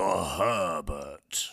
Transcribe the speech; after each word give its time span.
The 0.00 0.24
Herbert. 0.24 1.50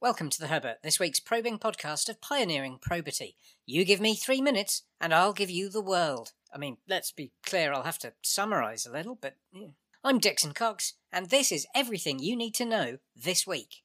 Welcome 0.00 0.28
to 0.30 0.40
the 0.40 0.48
Herbert, 0.48 0.78
this 0.82 0.98
week's 0.98 1.20
probing 1.20 1.60
podcast 1.60 2.08
of 2.08 2.20
pioneering 2.20 2.78
probity. 2.82 3.36
You 3.66 3.84
give 3.84 4.00
me 4.00 4.16
three 4.16 4.40
minutes, 4.40 4.82
and 5.00 5.14
I'll 5.14 5.32
give 5.32 5.48
you 5.48 5.68
the 5.68 5.80
world. 5.80 6.32
I 6.52 6.58
mean, 6.58 6.78
let's 6.88 7.12
be 7.12 7.30
clear, 7.46 7.72
I'll 7.72 7.84
have 7.84 8.00
to 8.00 8.12
summarise 8.20 8.84
a 8.84 8.90
little, 8.90 9.14
but 9.14 9.36
yeah. 9.52 9.68
I'm 10.02 10.18
Dixon 10.18 10.54
Cox, 10.54 10.94
and 11.12 11.30
this 11.30 11.52
is 11.52 11.68
everything 11.72 12.18
you 12.18 12.34
need 12.34 12.54
to 12.54 12.64
know 12.64 12.98
this 13.14 13.46
week. 13.46 13.84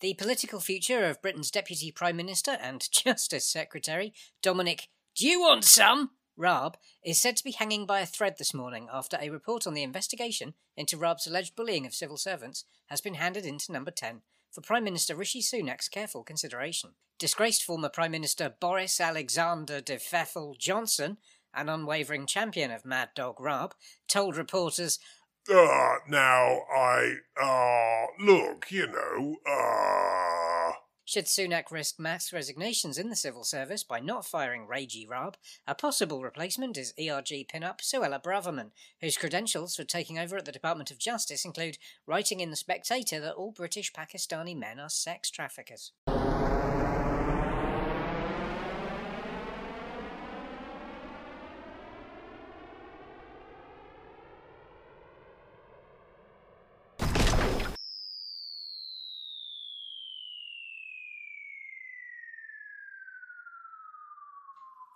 The 0.00 0.14
political 0.14 0.58
future 0.58 1.04
of 1.04 1.22
Britain's 1.22 1.52
Deputy 1.52 1.92
Prime 1.92 2.16
Minister 2.16 2.58
and 2.60 2.90
Justice 2.92 3.46
Secretary, 3.46 4.12
Dominic 4.42 4.88
Do 5.14 5.28
you 5.28 5.40
want 5.40 5.62
some? 5.62 6.10
Raab, 6.36 6.76
is 7.04 7.20
said 7.20 7.36
to 7.36 7.44
be 7.44 7.52
hanging 7.52 7.86
by 7.86 8.00
a 8.00 8.06
thread 8.06 8.36
this 8.38 8.54
morning 8.54 8.88
after 8.92 9.18
a 9.20 9.30
report 9.30 9.66
on 9.66 9.74
the 9.74 9.82
investigation 9.82 10.54
into 10.76 10.96
Raab's 10.96 11.26
alleged 11.26 11.54
bullying 11.54 11.86
of 11.86 11.94
civil 11.94 12.16
servants 12.16 12.64
has 12.86 13.00
been 13.00 13.14
handed 13.14 13.44
in 13.44 13.58
to 13.58 13.72
Number 13.72 13.90
10 13.90 14.22
for 14.50 14.60
Prime 14.60 14.84
Minister 14.84 15.14
Rishi 15.14 15.40
Sunak's 15.40 15.88
careful 15.88 16.22
consideration. 16.22 16.90
Disgraced 17.18 17.62
former 17.62 17.88
Prime 17.88 18.12
Minister 18.12 18.54
Boris 18.60 19.00
Alexander 19.00 19.80
de 19.80 19.96
Pfeffel 19.96 20.56
Johnson, 20.58 21.18
an 21.54 21.68
unwavering 21.68 22.26
champion 22.26 22.70
of 22.70 22.84
Mad 22.84 23.10
Dog 23.14 23.40
Raab, 23.40 23.74
told 24.08 24.36
reporters, 24.36 24.98
Uh, 25.48 25.96
now, 26.08 26.60
I, 26.74 27.16
uh, 27.40 28.06
look, 28.24 28.66
you 28.70 28.86
know, 28.86 29.36
uh. 29.46 30.33
Should 31.06 31.26
Sunak 31.26 31.70
risk 31.70 31.98
mass 31.98 32.32
resignations 32.32 32.96
in 32.96 33.10
the 33.10 33.16
civil 33.16 33.44
service 33.44 33.84
by 33.84 34.00
not 34.00 34.24
firing 34.24 34.66
Ragey 34.66 35.06
Raab, 35.06 35.36
a 35.66 35.74
possible 35.74 36.22
replacement 36.22 36.78
is 36.78 36.94
ERG 36.98 37.46
pin-up 37.46 37.82
Suella 37.82 38.22
Braverman, 38.22 38.70
whose 39.02 39.18
credentials 39.18 39.76
for 39.76 39.84
taking 39.84 40.18
over 40.18 40.38
at 40.38 40.46
the 40.46 40.52
Department 40.52 40.90
of 40.90 40.98
Justice 40.98 41.44
include 41.44 41.76
writing 42.06 42.40
in 42.40 42.48
The 42.48 42.56
Spectator 42.56 43.20
that 43.20 43.34
all 43.34 43.52
British 43.52 43.92
Pakistani 43.92 44.56
men 44.56 44.80
are 44.80 44.88
sex 44.88 45.30
traffickers. 45.30 45.92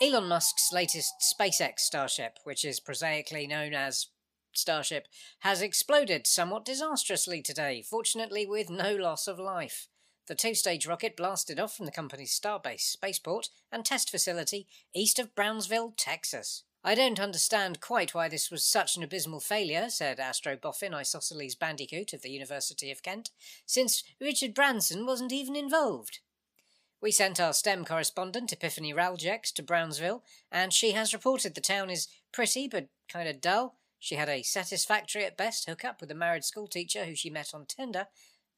Elon 0.00 0.28
Musk's 0.28 0.72
latest 0.72 1.14
SpaceX 1.20 1.80
Starship, 1.80 2.38
which 2.44 2.64
is 2.64 2.78
prosaically 2.78 3.48
known 3.48 3.74
as 3.74 4.06
Starship, 4.52 5.08
has 5.40 5.60
exploded 5.60 6.24
somewhat 6.24 6.64
disastrously 6.64 7.42
today, 7.42 7.82
fortunately 7.82 8.46
with 8.46 8.70
no 8.70 8.94
loss 8.94 9.26
of 9.26 9.40
life. 9.40 9.88
The 10.28 10.36
two 10.36 10.54
stage 10.54 10.86
rocket 10.86 11.16
blasted 11.16 11.58
off 11.58 11.74
from 11.74 11.86
the 11.86 11.92
company's 11.92 12.38
Starbase 12.38 12.82
spaceport 12.82 13.48
and 13.72 13.84
test 13.84 14.08
facility 14.08 14.68
east 14.94 15.18
of 15.18 15.34
Brownsville, 15.34 15.94
Texas. 15.96 16.62
I 16.84 16.94
don't 16.94 17.18
understand 17.18 17.80
quite 17.80 18.14
why 18.14 18.28
this 18.28 18.52
was 18.52 18.64
such 18.64 18.96
an 18.96 19.02
abysmal 19.02 19.40
failure, 19.40 19.90
said 19.90 20.20
Astro 20.20 20.56
Boffin 20.56 20.94
Isosceles 20.94 21.56
Bandicoot 21.56 22.12
of 22.12 22.22
the 22.22 22.30
University 22.30 22.92
of 22.92 23.02
Kent, 23.02 23.30
since 23.66 24.04
Richard 24.20 24.54
Branson 24.54 25.06
wasn't 25.06 25.32
even 25.32 25.56
involved. 25.56 26.20
We 27.00 27.12
sent 27.12 27.38
our 27.38 27.52
STEM 27.52 27.84
correspondent, 27.84 28.52
Epiphany 28.52 28.92
Raljex, 28.92 29.52
to 29.54 29.62
Brownsville, 29.62 30.24
and 30.50 30.72
she 30.72 30.92
has 30.92 31.12
reported 31.12 31.54
the 31.54 31.60
town 31.60 31.90
is 31.90 32.08
pretty 32.32 32.66
but 32.66 32.88
kind 33.08 33.28
of 33.28 33.40
dull. 33.40 33.76
She 34.00 34.16
had 34.16 34.28
a 34.28 34.42
satisfactory 34.42 35.24
at 35.24 35.36
best 35.36 35.68
hookup 35.68 36.00
with 36.00 36.10
a 36.10 36.14
married 36.14 36.44
schoolteacher 36.44 37.04
who 37.04 37.14
she 37.14 37.30
met 37.30 37.54
on 37.54 37.66
Tinder, 37.66 38.08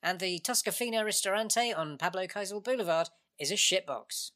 and 0.03 0.19
the 0.19 0.41
Toscafina 0.41 1.05
Ristorante 1.05 1.75
on 1.75 1.99
Pablo 1.99 2.27
Kisel 2.27 2.63
Boulevard 2.63 3.11
is 3.39 3.51
a 3.51 3.55
shitbox. 3.55 4.31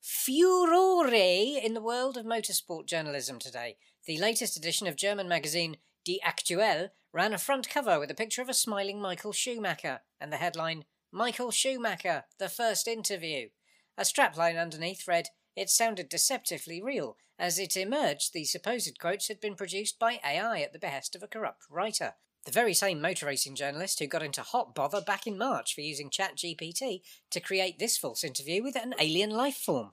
Furore 0.00 1.14
in 1.14 1.74
the 1.74 1.80
world 1.80 2.16
of 2.16 2.26
motorsport 2.26 2.86
journalism 2.86 3.38
today. 3.38 3.76
The 4.04 4.18
latest 4.18 4.56
edition 4.56 4.88
of 4.88 4.96
German 4.96 5.28
magazine 5.28 5.76
Die 6.04 6.18
Aktuelle 6.26 6.90
ran 7.12 7.32
a 7.32 7.38
front 7.38 7.70
cover 7.70 8.00
with 8.00 8.10
a 8.10 8.14
picture 8.14 8.42
of 8.42 8.48
a 8.48 8.54
smiling 8.54 9.00
Michael 9.00 9.32
Schumacher 9.32 10.00
and 10.20 10.32
the 10.32 10.38
headline 10.38 10.84
Michael 11.16 11.52
Schumacher, 11.52 12.24
the 12.40 12.48
first 12.48 12.88
interview. 12.88 13.50
A 13.96 14.02
strapline 14.02 14.60
underneath 14.60 15.06
read, 15.06 15.28
It 15.54 15.70
sounded 15.70 16.08
deceptively 16.08 16.82
real. 16.82 17.16
As 17.38 17.56
it 17.56 17.76
emerged, 17.76 18.32
the 18.32 18.44
supposed 18.44 18.98
quotes 18.98 19.28
had 19.28 19.38
been 19.38 19.54
produced 19.54 20.00
by 20.00 20.18
AI 20.26 20.62
at 20.62 20.72
the 20.72 20.78
behest 20.80 21.14
of 21.14 21.22
a 21.22 21.28
corrupt 21.28 21.66
writer. 21.70 22.14
The 22.46 22.50
very 22.50 22.74
same 22.74 23.00
motor 23.00 23.26
racing 23.26 23.54
journalist 23.54 24.00
who 24.00 24.08
got 24.08 24.24
into 24.24 24.42
hot 24.42 24.74
bother 24.74 25.00
back 25.00 25.24
in 25.24 25.38
March 25.38 25.72
for 25.72 25.82
using 25.82 26.10
ChatGPT 26.10 27.02
to 27.30 27.38
create 27.38 27.78
this 27.78 27.96
false 27.96 28.24
interview 28.24 28.64
with 28.64 28.74
an 28.74 28.92
alien 28.98 29.30
life 29.30 29.58
form. 29.58 29.92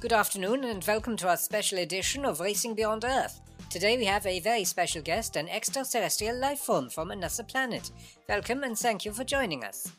Good 0.00 0.12
afternoon 0.12 0.64
and 0.64 0.84
welcome 0.84 1.16
to 1.16 1.30
our 1.30 1.38
special 1.38 1.78
edition 1.78 2.26
of 2.26 2.40
Racing 2.40 2.74
Beyond 2.74 3.06
Earth. 3.06 3.40
Today 3.74 3.98
we 3.98 4.04
have 4.04 4.24
a 4.24 4.38
very 4.38 4.62
special 4.62 5.02
guest, 5.02 5.34
an 5.34 5.48
extraterrestrial 5.48 6.38
life 6.38 6.60
form 6.60 6.88
from 6.88 7.10
another 7.10 7.42
planet. 7.42 7.90
Welcome 8.28 8.62
and 8.62 8.78
thank 8.78 9.04
you 9.04 9.12
for 9.12 9.24
joining 9.24 9.64
us. 9.64 9.90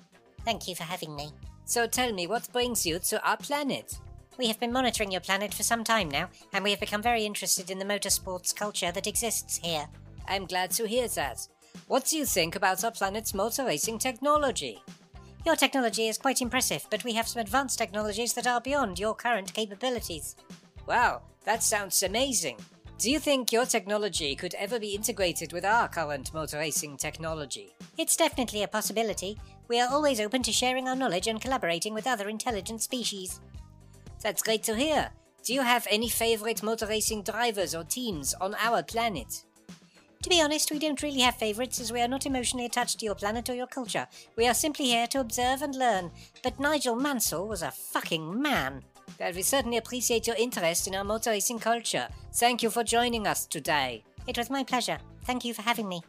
Thank 0.45 0.69
you 0.69 0.75
for 0.75 0.83
having 0.83 1.13
me. 1.13 1.31
So 1.65 1.85
tell 1.85 2.13
me, 2.13 2.25
what 2.25 2.49
brings 2.53 2.85
you 2.85 2.99
to 2.99 3.21
our 3.29 3.35
planet? 3.35 3.99
We 4.37 4.47
have 4.47 4.61
been 4.61 4.71
monitoring 4.71 5.11
your 5.11 5.19
planet 5.19 5.53
for 5.53 5.63
some 5.63 5.83
time 5.83 6.07
now, 6.07 6.29
and 6.53 6.63
we 6.63 6.69
have 6.69 6.79
become 6.79 7.01
very 7.01 7.25
interested 7.25 7.69
in 7.69 7.77
the 7.77 7.83
motorsports 7.83 8.55
culture 8.55 8.93
that 8.93 9.07
exists 9.07 9.57
here. 9.61 9.89
I'm 10.25 10.45
glad 10.45 10.71
to 10.71 10.87
hear 10.87 11.09
that. 11.09 11.45
What 11.89 12.05
do 12.05 12.17
you 12.17 12.25
think 12.25 12.55
about 12.55 12.81
our 12.85 12.91
planet's 12.91 13.33
motor 13.33 13.65
racing 13.65 13.99
technology? 13.99 14.81
Your 15.45 15.57
technology 15.57 16.07
is 16.07 16.17
quite 16.17 16.41
impressive, 16.41 16.87
but 16.89 17.03
we 17.03 17.11
have 17.15 17.27
some 17.27 17.41
advanced 17.41 17.77
technologies 17.77 18.31
that 18.35 18.47
are 18.47 18.61
beyond 18.61 18.99
your 18.99 19.15
current 19.15 19.53
capabilities. 19.53 20.37
Wow, 20.87 21.23
that 21.43 21.61
sounds 21.61 22.01
amazing. 22.03 22.55
Do 22.97 23.11
you 23.11 23.19
think 23.19 23.51
your 23.51 23.65
technology 23.65 24.35
could 24.35 24.53
ever 24.53 24.79
be 24.79 24.95
integrated 24.95 25.51
with 25.51 25.65
our 25.65 25.89
current 25.89 26.33
motor 26.33 26.57
racing 26.57 26.95
technology? 26.95 27.75
It's 27.97 28.15
definitely 28.15 28.63
a 28.63 28.69
possibility. 28.69 29.37
We 29.67 29.81
are 29.81 29.91
always 29.91 30.21
open 30.21 30.43
to 30.43 30.53
sharing 30.53 30.87
our 30.87 30.95
knowledge 30.95 31.27
and 31.27 31.41
collaborating 31.41 31.93
with 31.93 32.07
other 32.07 32.29
intelligent 32.29 32.81
species. 32.81 33.41
That's 34.23 34.41
great 34.41 34.63
to 34.63 34.77
hear. 34.77 35.09
Do 35.43 35.53
you 35.53 35.61
have 35.61 35.85
any 35.91 36.07
favorite 36.07 36.63
motor 36.63 36.87
racing 36.87 37.23
drivers 37.23 37.75
or 37.75 37.83
teams 37.83 38.33
on 38.35 38.55
our 38.55 38.81
planet? 38.81 39.43
To 40.23 40.29
be 40.29 40.41
honest, 40.41 40.71
we 40.71 40.79
don't 40.79 41.03
really 41.03 41.19
have 41.19 41.35
favorites 41.35 41.81
as 41.81 41.91
we 41.91 41.99
are 41.99 42.07
not 42.07 42.25
emotionally 42.25 42.65
attached 42.65 42.99
to 42.99 43.05
your 43.05 43.13
planet 43.13 43.49
or 43.49 43.55
your 43.55 43.67
culture. 43.67 44.07
We 44.37 44.47
are 44.47 44.53
simply 44.53 44.85
here 44.85 45.07
to 45.07 45.19
observe 45.19 45.61
and 45.61 45.75
learn. 45.75 46.11
But 46.43 46.61
Nigel 46.61 46.95
Mansell 46.95 47.47
was 47.47 47.61
a 47.61 47.71
fucking 47.71 48.41
man. 48.41 48.83
Well, 49.19 49.31
we 49.31 49.43
certainly 49.43 49.77
appreciate 49.77 50.27
your 50.27 50.35
interest 50.35 50.87
in 50.87 50.95
our 50.95 51.03
motor 51.03 51.29
racing 51.29 51.59
culture. 51.59 52.09
Thank 52.33 52.61
you 52.61 52.69
for 52.69 52.83
joining 52.83 53.25
us 53.25 53.45
today. 53.45 54.03
It 54.27 54.37
was 54.37 54.49
my 54.49 54.63
pleasure. 54.63 54.97
Thank 55.23 55.45
you 55.45 55.53
for 55.53 55.61
having 55.61 55.87
me. 55.87 56.01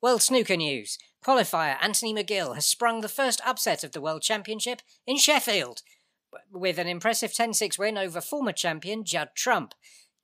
World 0.00 0.22
Snooker 0.22 0.56
News. 0.56 0.96
Qualifier 1.24 1.76
Anthony 1.82 2.14
McGill 2.14 2.54
has 2.54 2.64
sprung 2.64 3.00
the 3.00 3.08
first 3.08 3.40
upset 3.44 3.82
of 3.82 3.90
the 3.90 4.00
World 4.00 4.22
Championship 4.22 4.80
in 5.08 5.16
Sheffield 5.16 5.82
with 6.52 6.78
an 6.78 6.86
impressive 6.86 7.34
10 7.34 7.54
6 7.54 7.78
win 7.78 7.98
over 7.98 8.20
former 8.20 8.52
champion 8.52 9.04
Judd 9.04 9.30
Trump. 9.34 9.74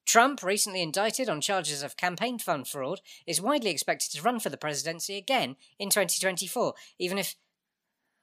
Trump, 0.06 0.43
recently 0.43 0.82
indicted 0.82 1.29
on 1.29 1.41
charges 1.41 1.82
of 1.82 1.96
campaign 1.96 2.38
fund 2.38 2.69
fraud, 2.69 3.00
is 3.26 3.41
widely 3.41 3.70
expected 3.70 4.12
to 4.12 4.23
run 4.23 4.38
for 4.38 4.49
the 4.49 4.56
presidency 4.56 5.17
again 5.17 5.56
in 5.79 5.91
2024, 5.91 6.75
even 6.99 7.19
if. 7.19 7.35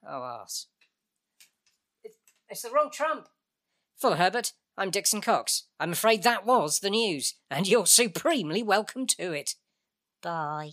Oh, 0.06 0.22
arse. 0.22 0.68
It's 2.48 2.62
the 2.62 2.70
wrong 2.70 2.90
Trump! 2.92 3.28
For 4.00 4.16
Herbert, 4.16 4.54
I'm 4.78 4.90
Dixon 4.90 5.20
Cox. 5.20 5.66
I'm 5.78 5.92
afraid 5.92 6.22
that 6.22 6.46
was 6.46 6.78
the 6.78 6.88
news, 6.88 7.34
and 7.50 7.68
you're 7.68 7.84
supremely 7.84 8.62
welcome 8.62 9.06
to 9.08 9.32
it. 9.34 9.56
Bye. 10.22 10.70